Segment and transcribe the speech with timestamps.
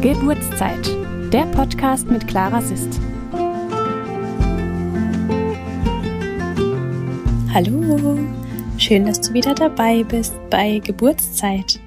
[0.00, 0.86] Geburtszeit,
[1.32, 3.00] der Podcast mit Clara Sist.
[7.52, 8.16] Hallo,
[8.78, 11.80] schön, dass du wieder dabei bist bei Geburtszeit.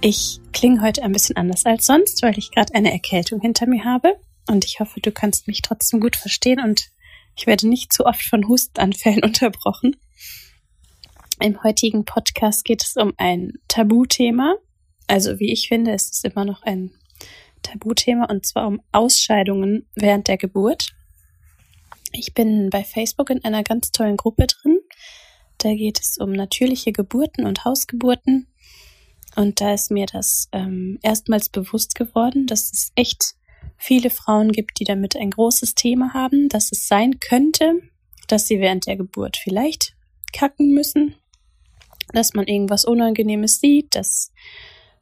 [0.00, 3.84] Ich klinge heute ein bisschen anders als sonst, weil ich gerade eine Erkältung hinter mir
[3.84, 4.14] habe
[4.46, 6.92] und ich hoffe, du kannst mich trotzdem gut verstehen und
[7.34, 9.96] ich werde nicht zu oft von Hustanfällen unterbrochen.
[11.40, 14.54] Im heutigen Podcast geht es um ein Tabuthema.
[15.08, 16.92] Also wie ich finde, ist es immer noch ein
[17.62, 20.94] Tabuthema und zwar um Ausscheidungen während der Geburt.
[22.12, 24.80] Ich bin bei Facebook in einer ganz tollen Gruppe drin.
[25.58, 28.46] Da geht es um natürliche Geburten und Hausgeburten.
[29.36, 33.34] Und da ist mir das ähm, erstmals bewusst geworden, dass es echt
[33.76, 37.80] viele Frauen gibt, die damit ein großes Thema haben, dass es sein könnte,
[38.26, 39.94] dass sie während der Geburt vielleicht
[40.32, 41.14] kacken müssen,
[42.12, 44.32] dass man irgendwas Unangenehmes sieht, dass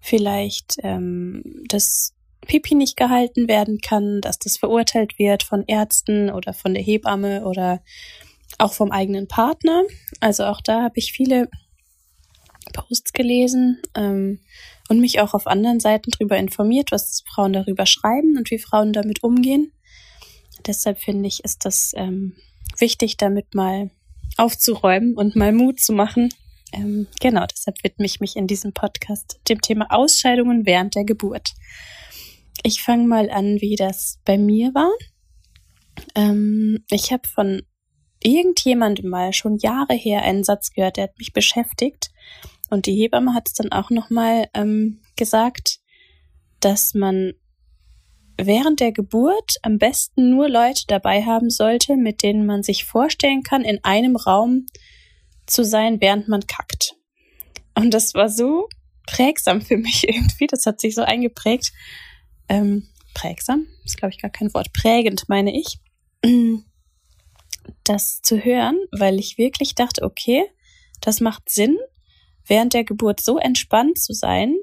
[0.01, 2.16] vielleicht ähm, das
[2.47, 7.45] Pipi nicht gehalten werden kann, dass das verurteilt wird von Ärzten oder von der Hebamme
[7.45, 7.83] oder
[8.59, 9.83] auch vom eigenen Partner.
[10.21, 11.49] Also auch da habe ich viele
[12.73, 14.41] Posts gelesen ähm,
[14.89, 18.93] und mich auch auf anderen Seiten darüber informiert, was Frauen darüber schreiben und wie Frauen
[18.93, 19.73] damit umgehen.
[20.67, 22.35] Deshalb finde ich, ist das ähm,
[22.79, 23.91] wichtig, damit mal
[24.37, 26.31] aufzuräumen und mal Mut zu machen.
[26.73, 31.55] Ähm, genau, deshalb widme ich mich in diesem Podcast dem Thema Ausscheidungen während der Geburt.
[32.67, 34.91] Ich fange mal an, wie das bei mir war.
[36.17, 37.63] Ähm, ich habe von
[38.21, 42.11] irgendjemandem mal schon Jahre her einen Satz gehört, der hat mich beschäftigt.
[42.69, 45.79] Und die Hebamme hat es dann auch nochmal ähm, gesagt,
[46.59, 47.35] dass man
[48.37, 53.45] während der Geburt am besten nur Leute dabei haben sollte, mit denen man sich vorstellen
[53.45, 54.67] kann, in einem Raum
[55.47, 56.97] zu sein, während man kackt.
[57.77, 58.69] Und das war so
[59.07, 60.49] prägsam für mich irgendwie.
[60.49, 61.71] Das hat sich so eingeprägt,
[62.49, 65.79] ähm, prägsam, ist glaube ich gar kein Wort, prägend meine ich,
[67.85, 70.45] das zu hören, weil ich wirklich dachte, okay,
[71.01, 71.79] das macht Sinn,
[72.47, 74.57] während der Geburt so entspannt zu sein,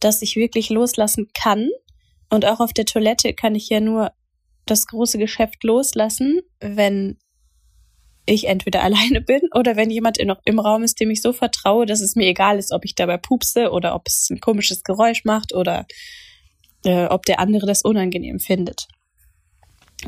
[0.00, 1.70] dass ich wirklich loslassen kann.
[2.30, 4.12] Und auch auf der Toilette kann ich ja nur
[4.66, 7.18] das große Geschäft loslassen, wenn
[8.26, 11.86] ich entweder alleine bin oder wenn jemand noch im Raum ist, dem ich so vertraue,
[11.86, 15.24] dass es mir egal ist, ob ich dabei pupse oder ob es ein komisches Geräusch
[15.24, 15.86] macht oder
[16.84, 18.88] äh, ob der andere das unangenehm findet.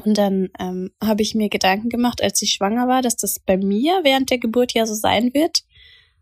[0.05, 3.57] Und dann ähm, habe ich mir Gedanken gemacht, als ich schwanger war, dass das bei
[3.57, 5.61] mir während der Geburt ja so sein wird,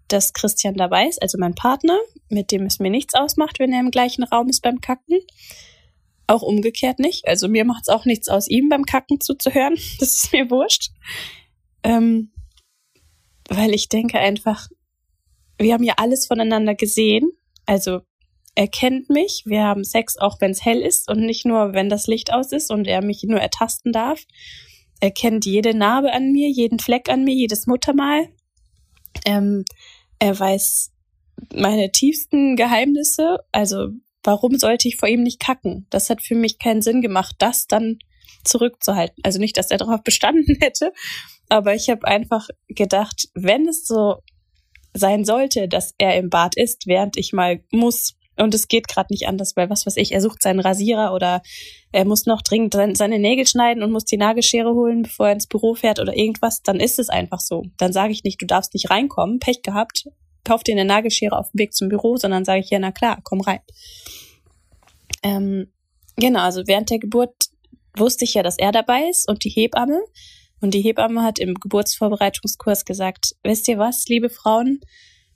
[0.08, 1.98] dass Christian dabei ist, also mein Partner,
[2.28, 5.20] mit dem es mir nichts ausmacht, wenn er im gleichen Raum ist beim Kacken.
[6.26, 7.26] Auch umgekehrt nicht.
[7.26, 9.76] Also mir macht es auch nichts aus, ihm beim Kacken zuzuhören.
[9.98, 10.90] Das ist mir wurscht.
[11.82, 12.32] Ähm,
[13.48, 14.68] weil ich denke einfach,
[15.58, 17.30] wir haben ja alles voneinander gesehen.
[17.66, 18.00] Also
[18.54, 19.42] er kennt mich.
[19.46, 22.52] Wir haben Sex, auch wenn es hell ist und nicht nur, wenn das Licht aus
[22.52, 24.24] ist und er mich nur ertasten darf.
[25.00, 28.28] Er kennt jede Narbe an mir, jeden Fleck an mir, jedes Muttermal.
[29.24, 29.64] Ähm,
[30.18, 30.92] er weiß
[31.54, 33.38] meine tiefsten Geheimnisse.
[33.50, 33.88] Also
[34.22, 35.86] warum sollte ich vor ihm nicht kacken?
[35.90, 37.98] Das hat für mich keinen Sinn gemacht, das dann
[38.44, 39.16] zurückzuhalten.
[39.22, 40.92] Also nicht, dass er darauf bestanden hätte,
[41.48, 44.16] aber ich habe einfach gedacht, wenn es so
[44.94, 49.12] sein sollte, dass er im Bad ist, während ich mal muss, und es geht gerade
[49.12, 51.42] nicht anders, weil was weiß ich, er sucht seinen Rasierer oder
[51.92, 55.46] er muss noch dringend seine Nägel schneiden und muss die Nagelschere holen, bevor er ins
[55.46, 57.64] Büro fährt oder irgendwas, dann ist es einfach so.
[57.76, 60.08] Dann sage ich nicht, du darfst nicht reinkommen, Pech gehabt,
[60.44, 63.20] kauf dir eine Nagelschere auf dem Weg zum Büro, sondern sage ich ja, na klar,
[63.22, 63.60] komm rein.
[65.22, 65.72] Ähm,
[66.16, 67.34] genau, also während der Geburt
[67.96, 70.02] wusste ich ja, dass er dabei ist und die Hebamme.
[70.60, 74.80] Und die Hebamme hat im Geburtsvorbereitungskurs gesagt, wisst ihr was, liebe Frauen,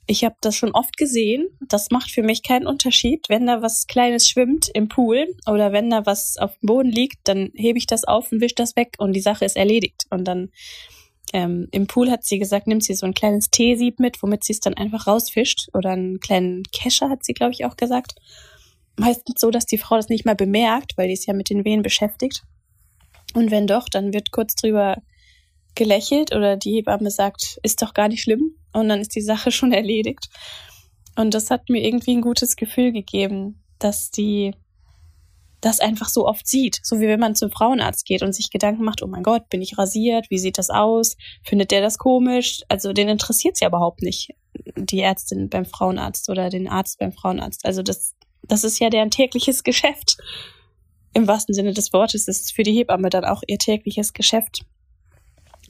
[0.07, 1.47] ich habe das schon oft gesehen.
[1.59, 3.27] Das macht für mich keinen Unterschied.
[3.27, 7.19] Wenn da was Kleines schwimmt im Pool oder wenn da was auf dem Boden liegt,
[7.25, 10.05] dann hebe ich das auf und wische das weg und die Sache ist erledigt.
[10.09, 10.49] Und dann
[11.33, 14.53] ähm, im Pool hat sie gesagt, nimmt sie so ein kleines Teesieb mit, womit sie
[14.53, 15.67] es dann einfach rausfischt.
[15.73, 18.15] Oder einen kleinen Kescher hat sie, glaube ich, auch gesagt.
[18.95, 21.65] Meistens so, dass die Frau das nicht mal bemerkt, weil die ist ja mit den
[21.65, 22.43] Wehen beschäftigt.
[23.33, 24.97] Und wenn doch, dann wird kurz drüber
[25.77, 29.51] gelächelt oder die Hebamme sagt, ist doch gar nicht schlimm und dann ist die Sache
[29.53, 30.27] schon erledigt.
[31.15, 34.53] Und das hat mir irgendwie ein gutes Gefühl gegeben, dass die
[35.61, 36.79] das einfach so oft sieht.
[36.83, 39.61] So wie wenn man zum Frauenarzt geht und sich Gedanken macht, oh mein Gott, bin
[39.61, 40.29] ich rasiert?
[40.29, 41.17] Wie sieht das aus?
[41.43, 42.61] Findet der das komisch?
[42.69, 44.35] Also den interessiert es ja überhaupt nicht,
[44.75, 47.65] die Ärztin beim Frauenarzt oder den Arzt beim Frauenarzt.
[47.65, 48.13] Also das,
[48.43, 50.17] das ist ja deren tägliches Geschäft.
[51.13, 54.61] Im wahrsten Sinne des Wortes ist es für die Hebamme dann auch ihr tägliches Geschäft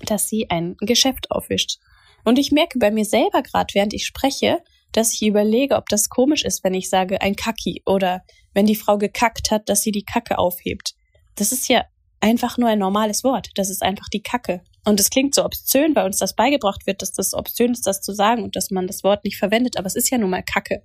[0.06, 1.80] dass sie ein Geschäft aufwischt.
[2.26, 4.60] Und ich merke bei mir selber gerade, während ich spreche,
[4.92, 8.24] dass ich überlege, ob das komisch ist, wenn ich sage ein Kacki oder
[8.54, 10.96] wenn die Frau gekackt hat, dass sie die Kacke aufhebt.
[11.36, 11.86] Das ist ja
[12.20, 13.50] einfach nur ein normales Wort.
[13.56, 14.62] Das ist einfach die Kacke.
[14.86, 18.02] Und es klingt so obszön, weil uns das beigebracht wird, dass das obszön ist, das
[18.02, 19.78] zu sagen und dass man das Wort nicht verwendet.
[19.78, 20.84] Aber es ist ja nun mal Kacke.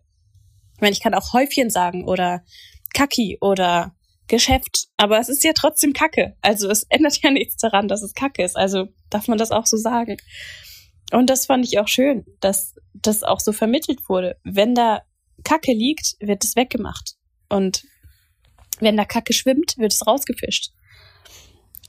[0.74, 2.42] Ich meine, ich kann auch Häufchen sagen oder
[2.92, 3.94] Kacki oder
[4.32, 6.34] Geschäft, aber es ist ja trotzdem Kacke.
[6.40, 8.56] Also es ändert ja nichts daran, dass es Kacke ist.
[8.56, 10.16] Also darf man das auch so sagen.
[11.12, 14.38] Und das fand ich auch schön, dass das auch so vermittelt wurde.
[14.42, 15.02] Wenn da
[15.44, 17.16] Kacke liegt, wird es weggemacht.
[17.50, 17.84] Und
[18.80, 20.70] wenn da Kacke schwimmt, wird es rausgefischt.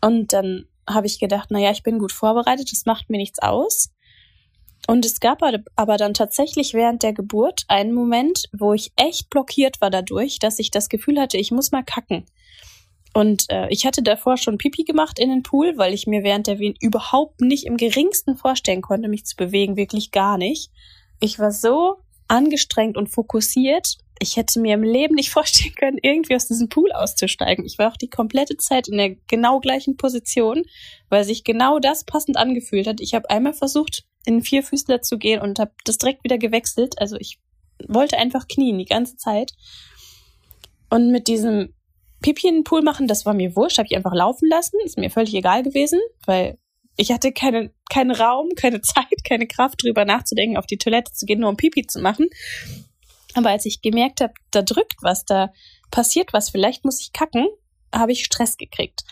[0.01, 3.87] Und dann habe ich gedacht, naja, ich bin gut vorbereitet, das macht mir nichts aus.
[4.87, 5.39] Und es gab
[5.75, 10.59] aber dann tatsächlich während der Geburt einen Moment, wo ich echt blockiert war dadurch, dass
[10.59, 12.25] ich das Gefühl hatte, ich muss mal kacken.
[13.13, 16.47] Und äh, ich hatte davor schon Pipi gemacht in den Pool, weil ich mir während
[16.47, 20.71] der Wehen überhaupt nicht im geringsten vorstellen konnte, mich zu bewegen, wirklich gar nicht.
[21.19, 21.97] Ich war so
[22.27, 23.97] angestrengt und fokussiert.
[24.19, 27.65] Ich hätte mir im Leben nicht vorstellen können, irgendwie aus diesem Pool auszusteigen.
[27.65, 30.63] Ich war auch die komplette Zeit in der genau gleichen Position,
[31.09, 32.99] weil sich genau das passend angefühlt hat.
[32.99, 36.95] Ich habe einmal versucht, in Vierfüßler zu gehen und habe das direkt wieder gewechselt.
[36.99, 37.39] Also ich
[37.87, 39.53] wollte einfach knien die ganze Zeit.
[40.89, 41.73] Und mit diesem
[42.21, 44.97] Pipi in den Pool machen, das war mir wurscht, habe ich einfach laufen lassen, ist
[44.97, 46.57] mir völlig egal gewesen, weil
[46.95, 51.25] ich hatte keine, keinen Raum, keine Zeit, keine Kraft drüber nachzudenken, auf die Toilette zu
[51.25, 52.29] gehen, nur um Pipi zu machen.
[53.33, 55.51] Aber als ich gemerkt habe, da drückt was, da
[55.91, 57.47] passiert was, vielleicht muss ich kacken,
[57.93, 59.03] habe ich Stress gekriegt.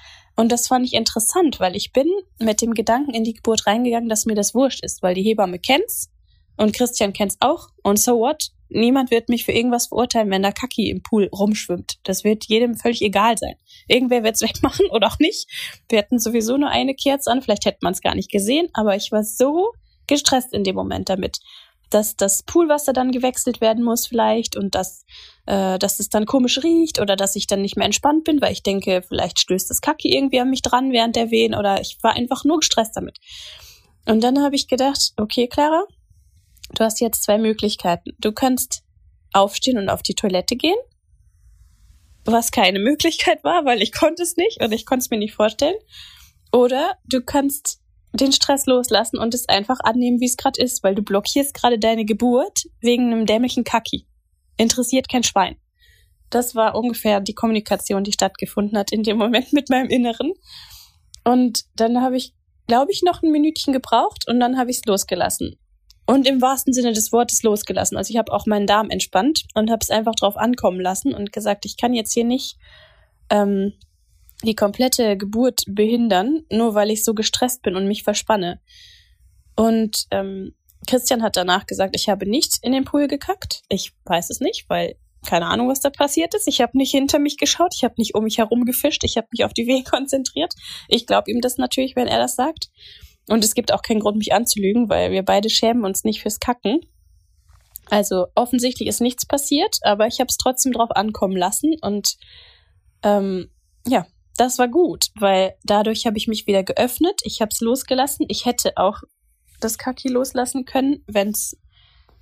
[0.42, 2.10] Und das fand ich interessant, weil ich bin
[2.40, 5.60] mit dem Gedanken in die Geburt reingegangen, dass mir das wurscht ist, weil die Hebamme
[5.60, 6.10] kennt's
[6.58, 7.68] und Christian kennt's auch.
[7.84, 8.48] Und so what?
[8.68, 12.00] Niemand wird mich für irgendwas verurteilen, wenn da Kaki im Pool rumschwimmt.
[12.06, 13.54] Das wird jedem völlig egal sein.
[13.88, 15.48] Irgendwer wird's wegmachen oder auch nicht.
[15.90, 18.96] Wir hatten sowieso nur eine Kerze an, vielleicht hätte man es gar nicht gesehen, aber
[18.96, 19.74] ich war so
[20.08, 21.38] gestresst in dem Moment damit,
[21.94, 25.06] dass das Poolwasser dann gewechselt werden muss vielleicht und dass,
[25.46, 28.54] äh, dass es dann komisch riecht oder dass ich dann nicht mehr entspannt bin, weil
[28.54, 31.98] ich denke, vielleicht stößt das Kacke irgendwie an mich dran während der Wehen oder ich
[32.02, 33.18] war einfach nur gestresst damit.
[34.06, 35.84] Und dann habe ich gedacht, okay, Clara,
[36.74, 38.12] du hast jetzt zwei Möglichkeiten.
[38.20, 38.84] Du kannst
[39.34, 40.78] aufstehen und auf die Toilette gehen,
[42.26, 45.34] was keine Möglichkeit war, weil ich konnte es nicht und ich konnte es mir nicht
[45.34, 45.78] vorstellen.
[46.52, 47.81] Oder du kannst
[48.14, 51.80] den Stress loslassen und es einfach annehmen, wie es gerade ist, weil du blockierst gerade
[51.80, 54.06] deine Geburt wegen einem dämlichen Kacki.
[54.58, 55.56] Interessiert kein Schwein.
[56.30, 60.34] Das war ungefähr die Kommunikation, die stattgefunden hat in dem Moment mit meinem Inneren.
[61.24, 62.34] Und dann habe ich,
[62.68, 65.58] glaube ich, noch ein Minütchen gebraucht und dann habe ich es losgelassen
[66.06, 67.98] und im wahrsten Sinne des Wortes losgelassen.
[67.98, 71.32] Also ich habe auch meinen Darm entspannt und habe es einfach drauf ankommen lassen und
[71.32, 72.58] gesagt, ich kann jetzt hier nicht
[73.30, 73.74] ähm,
[74.44, 78.60] die komplette Geburt behindern, nur weil ich so gestresst bin und mich verspanne.
[79.56, 80.56] Und ähm,
[80.88, 83.62] Christian hat danach gesagt, ich habe nicht in den Pool gekackt.
[83.70, 84.96] Ich weiß es nicht, weil
[85.26, 86.48] keine Ahnung, was da passiert ist.
[86.48, 89.28] Ich habe nicht hinter mich geschaut, ich habe nicht um mich herum gefischt, ich habe
[89.32, 90.54] mich auf die Wege konzentriert.
[90.88, 92.70] Ich glaube ihm das natürlich, wenn er das sagt.
[93.30, 96.40] Und es gibt auch keinen Grund, mich anzulügen, weil wir beide schämen uns nicht fürs
[96.40, 96.80] Kacken.
[97.90, 102.16] Also offensichtlich ist nichts passiert, aber ich habe es trotzdem drauf ankommen lassen und
[103.04, 103.50] ähm,
[103.86, 104.06] ja,
[104.42, 108.26] das war gut, weil dadurch habe ich mich wieder geöffnet, ich habe es losgelassen.
[108.28, 109.04] Ich hätte auch
[109.60, 111.56] das Kaki loslassen können, wenn es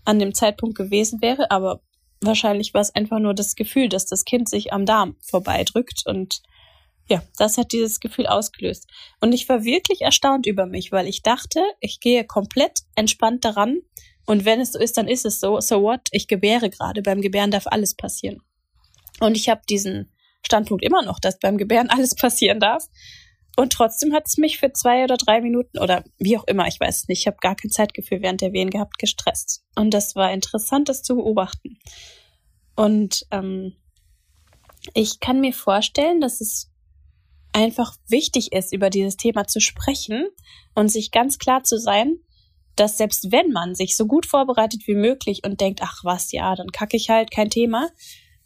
[0.03, 1.81] an dem Zeitpunkt gewesen wäre, aber
[2.19, 6.41] wahrscheinlich war es einfach nur das Gefühl, dass das Kind sich am Darm vorbeidrückt und
[7.07, 8.89] ja, das hat dieses Gefühl ausgelöst.
[9.21, 13.79] Und ich war wirklich erstaunt über mich, weil ich dachte, ich gehe komplett entspannt daran.
[14.25, 15.59] Und wenn es so ist, dann ist es so.
[15.59, 16.01] So what?
[16.11, 17.01] Ich gebäre gerade.
[17.01, 18.43] Beim Gebären darf alles passieren.
[19.21, 20.11] Und ich habe diesen
[20.45, 22.85] Standpunkt immer noch, dass beim Gebären alles passieren darf.
[23.55, 26.79] Und trotzdem hat es mich für zwei oder drei Minuten oder wie auch immer, ich
[26.79, 29.63] weiß nicht, ich habe gar kein Zeitgefühl während der Wehen gehabt, gestresst.
[29.75, 31.77] Und das war interessant, das zu beobachten.
[32.75, 33.75] Und ähm,
[34.93, 36.71] ich kann mir vorstellen, dass es
[37.51, 40.27] einfach wichtig ist, über dieses Thema zu sprechen
[40.75, 42.15] und sich ganz klar zu sein,
[42.75, 46.55] dass selbst wenn man sich so gut vorbereitet wie möglich und denkt, ach was, ja,
[46.55, 47.89] dann kacke ich halt, kein Thema,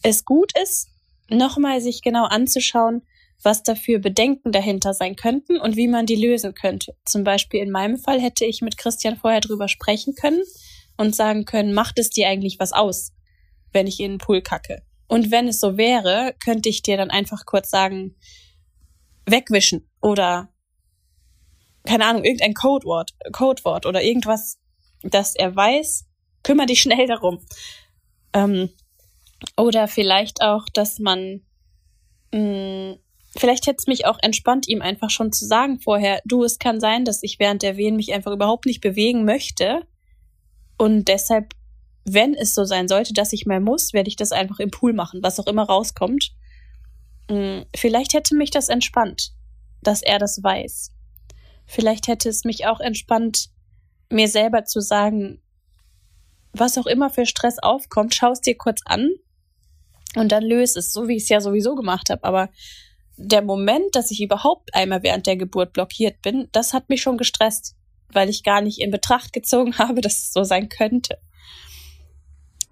[0.02, 0.90] es gut ist,
[1.30, 3.04] nochmal sich genau anzuschauen,
[3.42, 6.96] was dafür Bedenken dahinter sein könnten und wie man die lösen könnte.
[7.06, 10.42] Zum Beispiel in meinem Fall hätte ich mit Christian vorher drüber sprechen können
[10.98, 13.12] und sagen können, macht es dir eigentlich was aus,
[13.72, 14.84] wenn ich in den Pool kacke?
[15.08, 18.16] Und wenn es so wäre, könnte ich dir dann einfach kurz sagen,
[19.26, 20.50] wegwischen oder
[21.86, 24.58] keine Ahnung, irgendein Codewort, Codewort oder irgendwas,
[25.02, 26.06] dass er weiß,
[26.44, 27.46] kümmere dich schnell darum.
[28.34, 28.70] Ähm,
[29.58, 31.42] oder vielleicht auch, dass man,
[32.34, 33.00] mh, mm,
[33.36, 36.80] vielleicht hätte es mich auch entspannt, ihm einfach schon zu sagen vorher, du, es kann
[36.80, 39.88] sein, dass ich während der Wehen mich einfach überhaupt nicht bewegen möchte
[40.78, 41.54] und deshalb
[42.06, 44.94] wenn es so sein sollte, dass ich mal muss, werde ich das einfach im Pool
[44.94, 46.34] machen, was auch immer rauskommt.
[47.30, 49.32] Hm, vielleicht hätte mich das entspannt,
[49.82, 50.92] dass er das weiß.
[51.66, 53.50] Vielleicht hätte es mich auch entspannt,
[54.10, 55.42] mir selber zu sagen,
[56.52, 59.10] was auch immer für Stress aufkommt, schau es dir kurz an
[60.16, 62.24] und dann löse es, so wie ich es ja sowieso gemacht habe.
[62.24, 62.50] Aber
[63.18, 67.18] der Moment, dass ich überhaupt einmal während der Geburt blockiert bin, das hat mich schon
[67.18, 67.76] gestresst,
[68.12, 71.18] weil ich gar nicht in Betracht gezogen habe, dass es so sein könnte.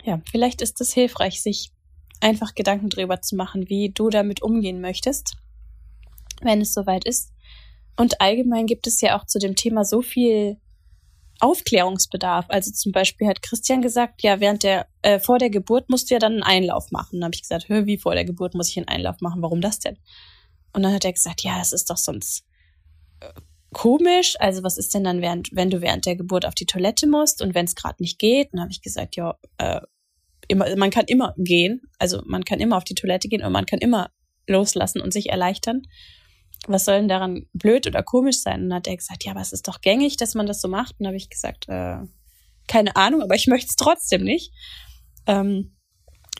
[0.03, 1.71] Ja, vielleicht ist es hilfreich, sich
[2.21, 5.36] einfach Gedanken drüber zu machen, wie du damit umgehen möchtest,
[6.41, 7.33] wenn es soweit ist.
[7.98, 10.57] Und allgemein gibt es ja auch zu dem Thema so viel
[11.41, 12.45] Aufklärungsbedarf.
[12.50, 16.15] Also zum Beispiel hat Christian gesagt, ja, während der, äh, vor der Geburt musst du
[16.15, 17.19] ja dann einen Einlauf machen.
[17.19, 19.41] Dann habe ich gesagt, hör, wie vor der Geburt muss ich einen Einlauf machen?
[19.41, 19.98] Warum das denn?
[20.74, 22.45] Und dann hat er gesagt, ja, das ist doch sonst
[23.19, 23.33] äh,
[23.74, 24.36] komisch.
[24.39, 27.41] Also was ist denn dann, während, wenn du während der Geburt auf die Toilette musst
[27.41, 28.50] und wenn es gerade nicht geht?
[28.53, 29.81] Dann habe ich gesagt, ja, äh,
[30.48, 31.81] immer, man kann immer gehen.
[31.98, 34.12] Also man kann immer auf die Toilette gehen und man kann immer
[34.48, 35.83] loslassen und sich erleichtern
[36.68, 38.63] was soll denn daran blöd oder komisch sein?
[38.63, 40.68] Und dann hat er gesagt, ja, aber es ist doch gängig, dass man das so
[40.68, 40.96] macht.
[41.00, 41.98] Und habe ich gesagt, äh,
[42.68, 44.53] keine Ahnung, aber ich möchte es trotzdem nicht.
[45.27, 45.75] Ähm,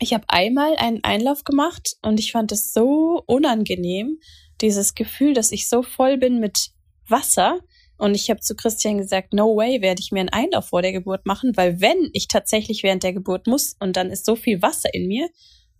[0.00, 4.18] ich habe einmal einen Einlauf gemacht und ich fand es so unangenehm,
[4.60, 6.70] dieses Gefühl, dass ich so voll bin mit
[7.08, 7.60] Wasser.
[7.98, 10.92] Und ich habe zu Christian gesagt, no way werde ich mir einen Einlauf vor der
[10.92, 14.60] Geburt machen, weil wenn ich tatsächlich während der Geburt muss und dann ist so viel
[14.60, 15.28] Wasser in mir,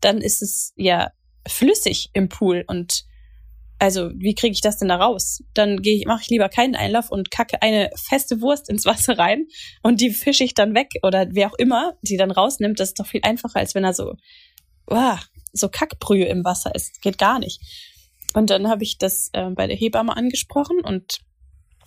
[0.01, 1.11] dann ist es ja
[1.49, 3.05] flüssig im Pool und
[3.83, 5.43] also wie kriege ich das denn da raus?
[5.55, 9.49] Dann mache ich lieber keinen Einlauf und kacke eine feste Wurst ins Wasser rein
[9.83, 12.79] und die fische ich dann weg oder wer auch immer die dann rausnimmt.
[12.79, 14.15] Das ist doch viel einfacher, als wenn er so,
[14.87, 15.17] oh,
[15.53, 17.03] so Kackbrühe im Wasser ist.
[17.03, 17.61] Geht gar nicht.
[18.35, 21.19] Und dann habe ich das äh, bei der Hebamme angesprochen und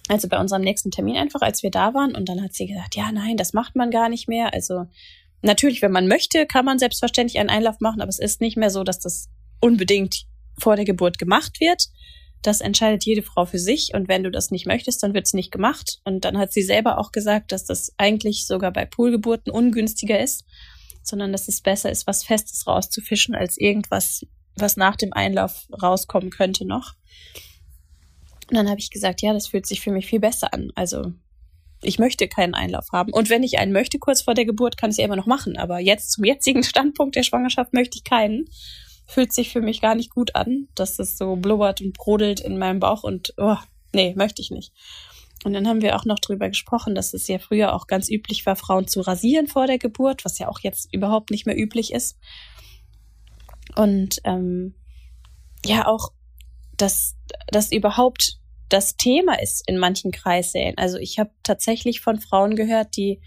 [0.10, 2.14] also bei unserem nächsten Termin einfach, als wir da waren.
[2.14, 4.54] Und dann hat sie gesagt, ja, nein, das macht man gar nicht mehr.
[4.54, 4.84] Also
[5.42, 8.70] natürlich, wenn man möchte, kann man selbstverständlich einen Einlauf machen, aber es ist nicht mehr
[8.70, 9.30] so, dass das
[9.62, 10.26] unbedingt
[10.58, 11.88] vor der Geburt gemacht wird.
[12.42, 15.34] Das entscheidet jede Frau für sich und wenn du das nicht möchtest, dann wird es
[15.34, 16.00] nicht gemacht.
[16.04, 20.46] Und dann hat sie selber auch gesagt, dass das eigentlich sogar bei Poolgeburten ungünstiger ist,
[21.02, 26.30] sondern dass es besser ist, was Festes rauszufischen, als irgendwas, was nach dem Einlauf rauskommen
[26.30, 26.94] könnte noch.
[28.50, 30.72] Und dann habe ich gesagt, ja, das fühlt sich für mich viel besser an.
[30.76, 31.14] Also
[31.82, 33.12] ich möchte keinen Einlauf haben.
[33.12, 35.26] Und wenn ich einen möchte kurz vor der Geburt, kann ich es ja immer noch
[35.26, 35.58] machen.
[35.58, 38.46] Aber jetzt zum jetzigen Standpunkt der Schwangerschaft möchte ich keinen
[39.06, 42.58] fühlt sich für mich gar nicht gut an, dass es so blubbert und brodelt in
[42.58, 43.58] meinem Bauch und oh,
[43.94, 44.74] nee, möchte ich nicht.
[45.44, 48.46] Und dann haben wir auch noch drüber gesprochen, dass es ja früher auch ganz üblich
[48.48, 51.94] war, Frauen zu rasieren vor der Geburt, was ja auch jetzt überhaupt nicht mehr üblich
[51.94, 52.18] ist.
[53.76, 54.74] Und ähm,
[55.64, 56.14] ja, auch,
[56.78, 57.16] dass
[57.48, 60.78] das überhaupt das Thema ist in manchen Kreissälen.
[60.78, 63.22] Also ich habe tatsächlich von Frauen gehört, die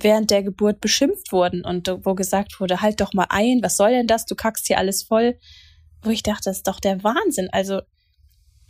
[0.00, 3.90] während der Geburt beschimpft wurden und wo gesagt wurde, halt doch mal ein, was soll
[3.90, 5.38] denn das, du kackst hier alles voll.
[6.02, 7.48] Wo ich dachte, das ist doch der Wahnsinn.
[7.50, 7.80] Also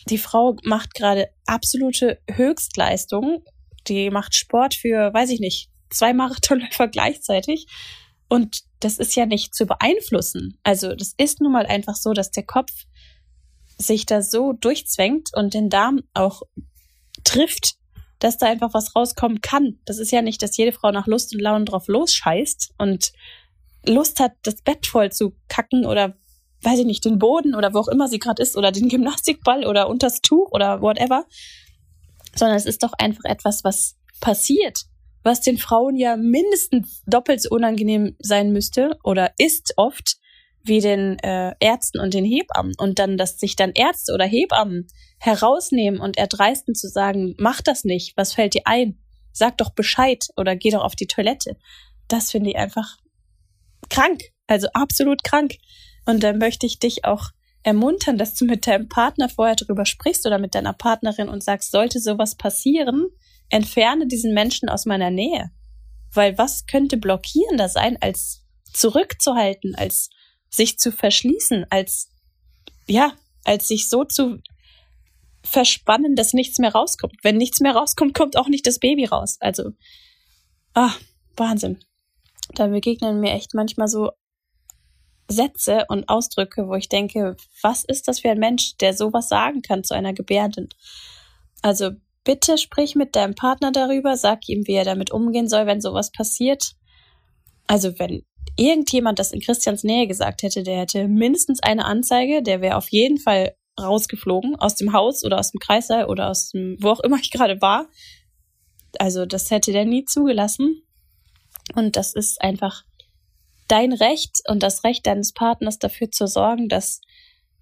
[0.09, 3.45] die Frau macht gerade absolute Höchstleistung.
[3.87, 7.67] Die macht Sport für, weiß ich nicht, zwei Marathonläufer gleichzeitig.
[8.29, 10.59] Und das ist ja nicht zu beeinflussen.
[10.63, 12.71] Also das ist nun mal einfach so, dass der Kopf
[13.79, 16.43] sich da so durchzwängt und den Darm auch
[17.25, 17.78] trifft,
[18.19, 19.79] dass da einfach was rauskommen kann.
[19.85, 23.13] Das ist ja nicht, dass jede Frau nach Lust und Laune drauf losscheißt und
[23.87, 26.17] Lust hat, das Bett voll zu kacken oder
[26.63, 29.67] weiß ich nicht, den Boden oder wo auch immer sie gerade ist oder den Gymnastikball
[29.67, 31.25] oder unters Tuch oder whatever,
[32.35, 34.85] sondern es ist doch einfach etwas, was passiert,
[35.23, 40.17] was den Frauen ja mindestens doppelt so unangenehm sein müsste oder ist oft
[40.65, 44.89] wie den äh, Ärzten und den Hebammen und dann, dass sich dann Ärzte oder Hebammen
[45.19, 48.99] herausnehmen und erdreisten zu sagen, mach das nicht, was fällt dir ein?
[49.33, 51.57] Sag doch Bescheid oder geh doch auf die Toilette.
[52.09, 52.97] Das finde ich einfach
[53.91, 55.57] krank, also absolut krank.
[56.07, 57.31] Und da möchte ich dich auch
[57.63, 61.71] ermuntern, dass du mit deinem Partner vorher drüber sprichst oder mit deiner Partnerin und sagst,
[61.71, 63.09] sollte sowas passieren,
[63.51, 65.51] entferne diesen Menschen aus meiner Nähe.
[66.13, 70.11] Weil was könnte blockierender sein, als zurückzuhalten, als
[70.51, 72.11] sich zu verschließen, als,
[72.87, 73.13] ja,
[73.45, 74.39] als sich so zu
[75.49, 77.17] verspannen, dass nichts mehr rauskommt.
[77.23, 79.37] Wenn nichts mehr rauskommt, kommt auch nicht das Baby raus.
[79.41, 79.71] Also,
[80.75, 80.93] ah,
[81.37, 81.79] Wahnsinn.
[82.55, 84.11] Da begegnen mir echt manchmal so
[85.29, 89.63] Sätze und Ausdrücke, wo ich denke, was ist das für ein Mensch, der sowas sagen
[89.63, 90.69] kann zu einer Gebärdin?
[91.61, 91.91] Also
[92.25, 96.11] bitte sprich mit deinem Partner darüber, sag ihm, wie er damit umgehen soll, wenn sowas
[96.13, 96.73] passiert.
[97.67, 98.23] Also wenn
[98.57, 102.89] irgendjemand das in Christians Nähe gesagt hätte, der hätte mindestens eine Anzeige, der wäre auf
[102.89, 107.01] jeden Fall rausgeflogen aus dem Haus oder aus dem Kreissaal oder aus dem, wo auch
[107.01, 107.89] immer ich gerade war.
[108.99, 110.83] Also das hätte der nie zugelassen.
[111.75, 112.85] Und das ist einfach
[113.69, 117.01] dein Recht und das Recht deines Partners dafür zu sorgen, dass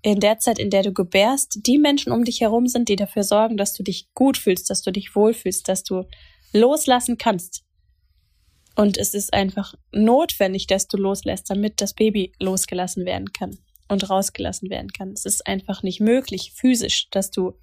[0.03, 3.25] in der Zeit, in der du gebärst, die Menschen um dich herum sind, die dafür
[3.25, 6.05] sorgen, dass du dich gut fühlst, dass du dich wohlfühlst, dass du
[6.53, 7.65] loslassen kannst.
[8.77, 14.09] Und es ist einfach notwendig, dass du loslässt, damit das Baby losgelassen werden kann und
[14.09, 15.13] rausgelassen werden kann.
[15.13, 17.55] Es ist einfach nicht möglich, physisch, dass du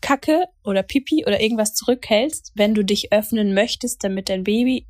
[0.00, 4.86] Kacke oder Pipi oder irgendwas zurückhältst, wenn du dich öffnen möchtest, damit dein Baby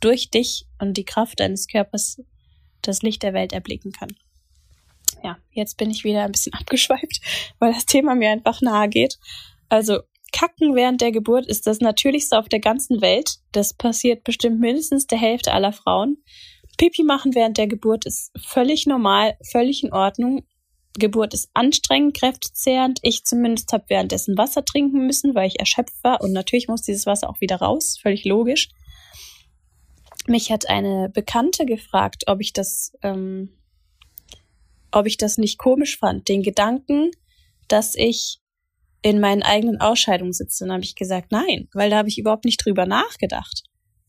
[0.00, 2.20] durch dich und die Kraft deines Körpers
[2.82, 4.14] das Licht der Welt erblicken kann.
[5.22, 7.20] Ja, jetzt bin ich wieder ein bisschen abgeschweift,
[7.58, 9.18] weil das Thema mir einfach nahe geht.
[9.68, 10.00] Also
[10.32, 13.36] Kacken während der Geburt ist das Natürlichste auf der ganzen Welt.
[13.52, 16.18] Das passiert bestimmt mindestens der Hälfte aller Frauen.
[16.76, 20.44] Pipi machen während der Geburt ist völlig normal, völlig in Ordnung.
[20.98, 22.98] Geburt ist anstrengend, kräftezehrend.
[23.02, 26.20] Ich zumindest habe währenddessen Wasser trinken müssen, weil ich erschöpft war.
[26.20, 28.68] Und natürlich muss dieses Wasser auch wieder raus, völlig logisch.
[30.26, 33.50] Mich hat eine Bekannte gefragt, ob ich das, ähm,
[34.90, 37.10] ob ich das nicht komisch fand, den Gedanken,
[37.68, 38.38] dass ich
[39.02, 40.64] in meinen eigenen Ausscheidungen sitze.
[40.64, 43.62] Und habe ich gesagt, nein, weil da habe ich überhaupt nicht drüber nachgedacht.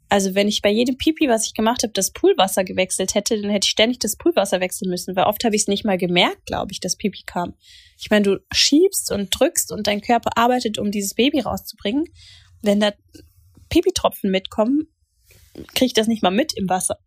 [0.09, 3.51] Also wenn ich bei jedem Pipi, was ich gemacht habe, das Poolwasser gewechselt hätte, dann
[3.51, 6.45] hätte ich ständig das Poolwasser wechseln müssen, weil oft habe ich es nicht mal gemerkt,
[6.45, 7.55] glaube ich, dass Pipi kam.
[7.99, 12.05] Ich meine, du schiebst und drückst und dein Körper arbeitet, um dieses Baby rauszubringen.
[12.61, 12.93] Wenn da
[13.69, 14.87] Pipi-Tropfen mitkommen,
[15.73, 16.99] kriege ich das nicht mal mit im Wasser.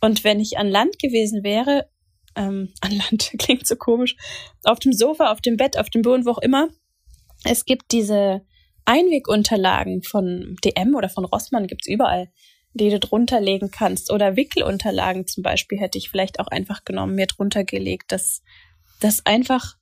[0.00, 1.88] Und wenn ich an Land gewesen wäre,
[2.34, 4.16] ähm, an Land klingt so komisch,
[4.64, 6.68] auf dem Sofa, auf dem Bett, auf dem Boden, wo auch immer,
[7.44, 8.42] es gibt diese
[8.86, 12.28] Einwegunterlagen von DM oder von Rossmann gibt's überall,
[12.72, 14.12] die du drunter legen kannst.
[14.12, 18.42] Oder Wickelunterlagen zum Beispiel hätte ich vielleicht auch einfach genommen, mir drunter gelegt, dass
[19.00, 19.76] das einfach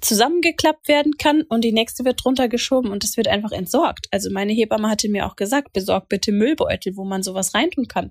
[0.00, 4.08] zusammengeklappt werden kann und die nächste wird drunter geschoben und es wird einfach entsorgt.
[4.10, 8.10] Also meine Hebamme hatte mir auch gesagt, besorg bitte Müllbeutel, wo man sowas reintun kann.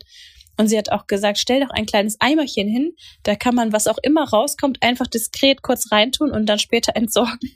[0.57, 3.88] Und sie hat auch gesagt, stell doch ein kleines Eimerchen hin, da kann man, was
[3.88, 7.51] auch immer rauskommt, einfach diskret kurz reintun und dann später entsorgen.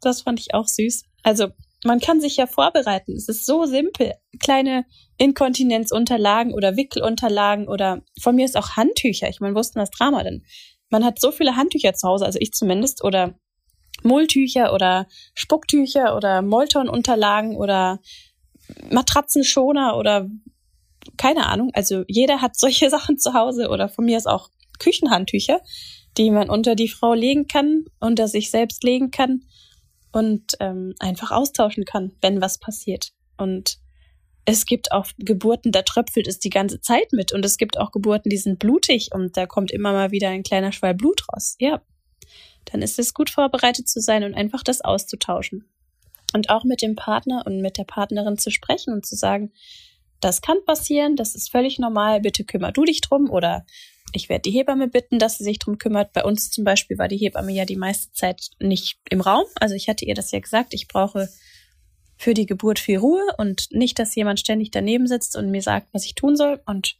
[0.00, 1.04] das fand ich auch süß.
[1.24, 1.48] Also
[1.84, 3.16] man kann sich ja vorbereiten.
[3.16, 4.12] Es ist so simpel.
[4.40, 4.84] Kleine
[5.18, 9.28] Inkontinenzunterlagen oder Wickelunterlagen oder von mir ist auch Handtücher.
[9.28, 10.44] Ich meine, wussten das Drama denn?
[10.90, 13.34] Man hat so viele Handtücher zu Hause, also ich zumindest, oder
[14.02, 18.00] Mulltücher oder Spucktücher oder Molton-Unterlagen oder
[18.90, 20.28] Matratzenschoner oder
[21.16, 21.70] keine Ahnung.
[21.74, 25.60] Also jeder hat solche Sachen zu Hause oder von mir ist auch Küchenhandtücher,
[26.18, 29.42] die man unter die Frau legen kann, unter sich selbst legen kann
[30.14, 33.10] und ähm, einfach austauschen kann, wenn was passiert.
[33.36, 33.78] Und
[34.44, 37.32] es gibt auch Geburten, da tröpfelt es die ganze Zeit mit.
[37.32, 40.44] Und es gibt auch Geburten, die sind blutig und da kommt immer mal wieder ein
[40.44, 41.56] kleiner Schwall Blut raus.
[41.58, 41.82] Ja,
[42.66, 45.68] dann ist es gut vorbereitet zu sein und einfach das auszutauschen.
[46.32, 49.52] Und auch mit dem Partner und mit der Partnerin zu sprechen und zu sagen,
[50.20, 53.66] das kann passieren, das ist völlig normal, bitte kümmer du dich drum oder
[54.14, 56.12] ich werde die Hebamme bitten, dass sie sich drum kümmert.
[56.12, 59.44] Bei uns zum Beispiel war die Hebamme ja die meiste Zeit nicht im Raum.
[59.56, 61.28] Also ich hatte ihr das ja gesagt, ich brauche
[62.16, 65.88] für die Geburt viel Ruhe und nicht, dass jemand ständig daneben sitzt und mir sagt,
[65.92, 66.60] was ich tun soll.
[66.66, 66.96] Und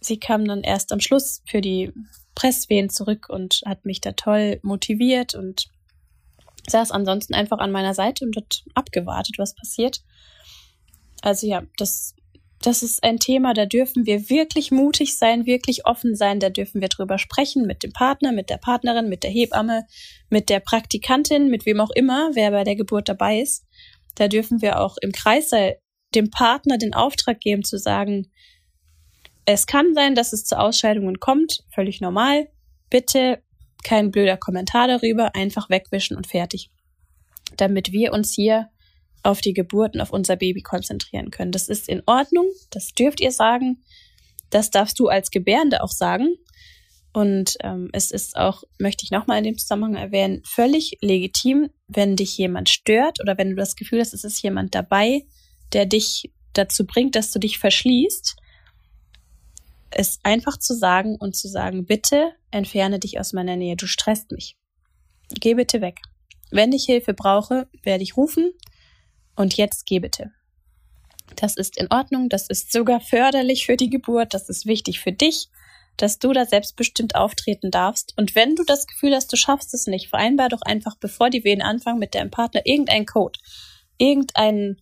[0.00, 1.92] sie kam dann erst am Schluss für die
[2.34, 5.68] Presswehen zurück und hat mich da toll motiviert und
[6.68, 10.02] saß ansonsten einfach an meiner Seite und hat abgewartet, was passiert.
[11.22, 12.14] Also ja, das
[12.66, 16.80] das ist ein Thema, da dürfen wir wirklich mutig sein, wirklich offen sein, da dürfen
[16.80, 19.84] wir drüber sprechen mit dem Partner, mit der Partnerin, mit der Hebamme,
[20.30, 23.66] mit der Praktikantin, mit wem auch immer, wer bei der Geburt dabei ist.
[24.14, 25.50] Da dürfen wir auch im Kreis
[26.14, 28.30] dem Partner den Auftrag geben zu sagen,
[29.44, 32.48] es kann sein, dass es zu Ausscheidungen kommt, völlig normal.
[32.88, 33.42] Bitte
[33.82, 36.70] kein blöder Kommentar darüber, einfach wegwischen und fertig.
[37.58, 38.70] Damit wir uns hier
[39.24, 41.50] auf die Geburt und auf unser Baby konzentrieren können.
[41.50, 43.82] Das ist in Ordnung, das dürft ihr sagen.
[44.50, 46.36] Das darfst du als Gebärende auch sagen.
[47.12, 52.16] Und ähm, es ist auch, möchte ich nochmal in dem Zusammenhang erwähnen, völlig legitim, wenn
[52.16, 55.24] dich jemand stört oder wenn du das Gefühl hast, es ist jemand dabei,
[55.72, 58.36] der dich dazu bringt, dass du dich verschließt,
[59.90, 64.32] es einfach zu sagen und zu sagen, bitte entferne dich aus meiner Nähe, du stresst
[64.32, 64.56] mich.
[65.30, 66.00] Geh bitte weg.
[66.50, 68.52] Wenn ich Hilfe brauche, werde ich rufen.
[69.36, 70.32] Und jetzt geh bitte.
[71.36, 75.12] Das ist in Ordnung, das ist sogar förderlich für die Geburt, das ist wichtig für
[75.12, 75.48] dich,
[75.96, 78.12] dass du da selbstbestimmt auftreten darfst.
[78.16, 81.44] Und wenn du das Gefühl hast, du schaffst es nicht, vereinbar doch einfach, bevor die
[81.44, 83.38] Wehen anfangen, mit deinem Partner irgendein Code,
[83.98, 84.80] irgendein,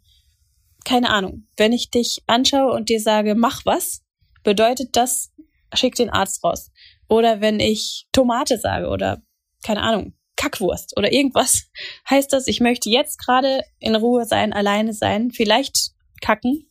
[0.85, 1.47] keine Ahnung.
[1.57, 4.03] Wenn ich dich anschaue und dir sage, mach was,
[4.43, 5.33] bedeutet das,
[5.75, 6.71] schick den Arzt raus.
[7.09, 9.23] Oder wenn ich Tomate sage oder
[9.65, 11.71] keine Ahnung, Kackwurst oder irgendwas,
[12.11, 16.69] heißt das, ich möchte jetzt gerade in Ruhe sein, alleine sein, vielleicht kacken.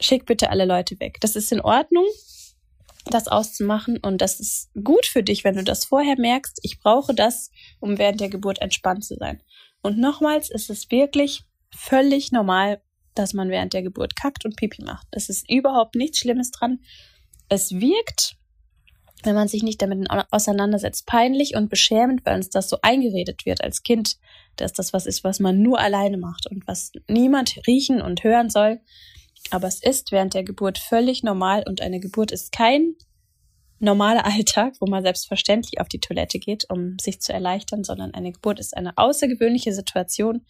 [0.00, 1.18] schick bitte alle Leute weg.
[1.20, 2.04] Das ist in Ordnung,
[3.06, 6.58] das auszumachen und das ist gut für dich, wenn du das vorher merkst.
[6.62, 9.40] Ich brauche das, um während der Geburt entspannt zu sein.
[9.82, 12.82] Und nochmals ist es wirklich völlig normal,
[13.14, 15.06] dass man während der Geburt kackt und Pipi macht.
[15.12, 16.80] Es ist überhaupt nichts Schlimmes dran.
[17.48, 18.36] Es wirkt,
[19.24, 23.62] wenn man sich nicht damit auseinandersetzt, peinlich und beschämend, weil uns das so eingeredet wird
[23.62, 24.16] als Kind,
[24.56, 28.50] dass das was ist, was man nur alleine macht und was niemand riechen und hören
[28.50, 28.80] soll.
[29.50, 32.94] Aber es ist während der Geburt völlig normal und eine Geburt ist kein
[33.78, 38.32] normaler Alltag, wo man selbstverständlich auf die Toilette geht, um sich zu erleichtern, sondern eine
[38.32, 40.44] Geburt ist eine außergewöhnliche Situation,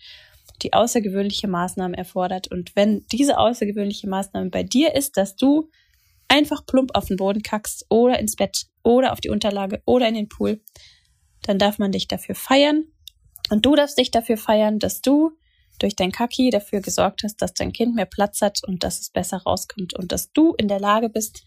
[0.63, 2.51] die außergewöhnliche Maßnahmen erfordert.
[2.51, 5.71] Und wenn diese außergewöhnliche Maßnahme bei dir ist, dass du
[6.35, 10.15] einfach plump auf den Boden kackst oder ins Bett oder auf die Unterlage oder in
[10.15, 10.61] den Pool,
[11.43, 12.87] dann darf man dich dafür feiern.
[13.51, 15.31] Und du darfst dich dafür feiern, dass du
[15.79, 19.11] durch dein Kaki dafür gesorgt hast, dass dein Kind mehr Platz hat und dass es
[19.11, 21.45] besser rauskommt und dass du in der Lage bist,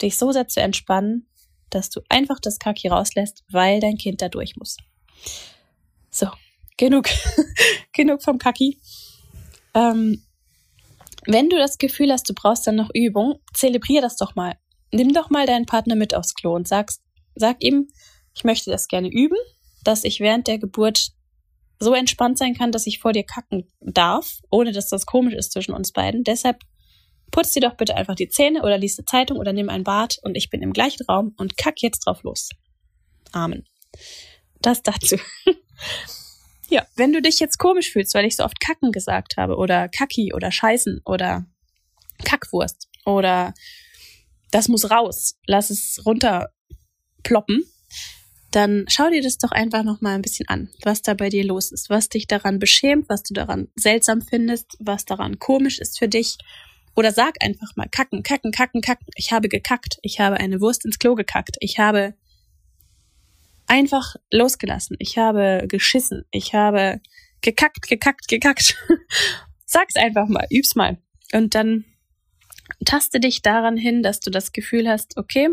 [0.00, 1.28] dich so sehr zu entspannen,
[1.68, 4.76] dass du einfach das Kaki rauslässt, weil dein Kind da durch muss.
[6.10, 6.28] So,
[6.76, 7.08] genug,
[7.92, 8.80] genug vom Kaki.
[9.74, 10.22] Ähm,
[11.26, 14.56] wenn du das Gefühl hast, du brauchst dann noch Übung, zelebrier das doch mal.
[14.92, 17.02] Nimm doch mal deinen Partner mit aufs Klo und sagst,
[17.34, 17.88] sag ihm,
[18.34, 19.36] ich möchte das gerne üben,
[19.84, 21.10] dass ich während der Geburt
[21.78, 25.52] so entspannt sein kann, dass ich vor dir kacken darf, ohne dass das komisch ist
[25.52, 26.24] zwischen uns beiden.
[26.24, 26.60] Deshalb
[27.30, 30.18] putz dir doch bitte einfach die Zähne oder liest eine Zeitung oder nimm ein Bad
[30.22, 32.50] und ich bin im gleichen Raum und kack jetzt drauf los.
[33.32, 33.64] Amen.
[34.60, 35.16] Das dazu.
[36.70, 39.88] ja, wenn du dich jetzt komisch fühlst, weil ich so oft kacken gesagt habe oder
[39.88, 41.46] kacki oder scheißen oder
[42.24, 43.54] Kackwurst oder
[44.50, 46.50] das muss raus, lass es runter
[47.22, 47.64] ploppen,
[48.50, 51.44] dann schau dir das doch einfach noch mal ein bisschen an, was da bei dir
[51.44, 55.98] los ist, was dich daran beschämt, was du daran seltsam findest, was daran komisch ist
[55.98, 56.36] für dich.
[56.96, 59.06] Oder sag einfach mal kacken, kacken, kacken, kacken.
[59.14, 59.98] Ich habe gekackt.
[60.02, 61.56] Ich habe eine Wurst ins Klo gekackt.
[61.60, 62.14] Ich habe
[63.70, 64.96] einfach losgelassen.
[64.98, 66.24] Ich habe geschissen.
[66.30, 67.00] Ich habe
[67.40, 68.76] gekackt, gekackt, gekackt.
[69.64, 70.98] Sag's einfach mal, üb's mal.
[71.32, 71.84] Und dann
[72.84, 75.48] taste dich daran hin, dass du das Gefühl hast, okay,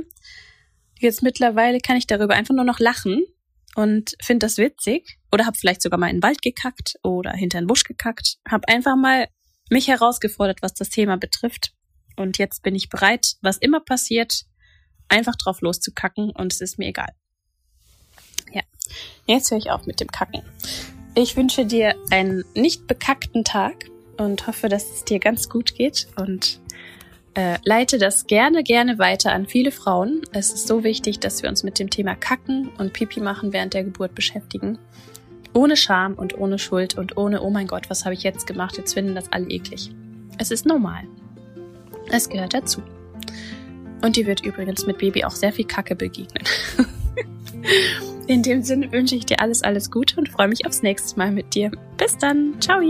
[1.00, 3.24] Jetzt mittlerweile kann ich darüber einfach nur noch lachen
[3.76, 7.60] und finde das witzig oder habe vielleicht sogar mal in den Wald gekackt oder hinter
[7.60, 8.38] den Busch gekackt.
[8.50, 9.28] Habe einfach mal
[9.70, 11.74] mich herausgefordert, was das Thema betrifft.
[12.16, 14.46] Und jetzt bin ich bereit, was immer passiert,
[15.08, 17.10] einfach drauf loszukacken und es ist mir egal.
[18.54, 18.62] Ja,
[19.26, 20.42] jetzt höre ich auf mit dem Kacken.
[21.16, 23.86] Ich wünsche dir einen nicht bekackten Tag
[24.18, 26.60] und hoffe, dass es dir ganz gut geht und
[27.34, 30.22] äh, leite das gerne, gerne weiter an viele Frauen.
[30.32, 33.74] Es ist so wichtig, dass wir uns mit dem Thema Kacken und Pipi machen während
[33.74, 34.80] der Geburt beschäftigen.
[35.54, 38.78] Ohne Scham und ohne Schuld und ohne, oh mein Gott, was habe ich jetzt gemacht?
[38.78, 39.92] Jetzt finden das alle eklig.
[40.38, 41.04] Es ist normal.
[42.12, 42.82] Es gehört dazu.
[44.02, 46.44] Und die wird übrigens mit Baby auch sehr viel Kacke begegnen.
[48.28, 51.32] In dem Sinne wünsche ich dir alles, alles Gute und freue mich aufs nächste Mal
[51.32, 51.72] mit dir.
[51.98, 52.60] Bis dann.
[52.60, 52.82] Ciao.